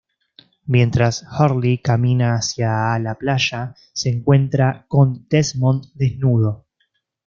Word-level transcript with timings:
Mientras 0.65 1.23
Hurley 1.39 1.77
camina 1.77 2.33
hacia 2.33 2.91
a 2.91 2.97
la 2.97 3.13
playa 3.13 3.75
se 3.93 4.09
encuentra 4.09 4.85
con 4.87 5.27
Desmond 5.29 5.91
desnudo. 5.93 6.65